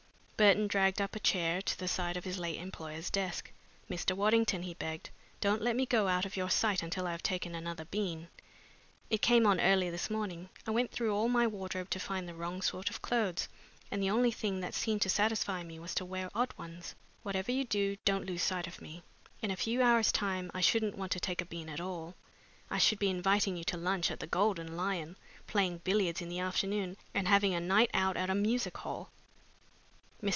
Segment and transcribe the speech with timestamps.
[0.41, 3.51] Burton dragged up a chair to the side of his late employer's desk.
[3.87, 4.15] "Mr.
[4.17, 7.53] Waddington," he begged, "don't let me go out of your sight until I have taken
[7.53, 8.27] another bean.
[9.11, 10.49] It came on early this morning.
[10.65, 13.49] I went through all my wardrobe to find the wrong sort of clothes,
[13.91, 16.95] and the only thing that seemed to satisfy me was to wear odd ones.
[17.21, 19.03] Whatever you do, don't lose sight of me.
[19.43, 22.15] In a few hours' time I shouldn't want to take a bean at all.
[22.67, 26.39] I should be inviting you to lunch at the Golden Lion, playing billiards in the
[26.39, 29.11] afternoon, and having a night out at a music hall." Mr.